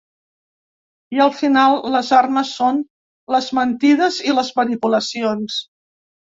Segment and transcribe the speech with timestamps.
[1.17, 2.81] I al final, les armes són
[3.37, 5.63] les mentides i les manipulacions.